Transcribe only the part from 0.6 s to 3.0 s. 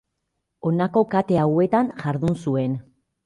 Honako kate hauetan jardun zuen.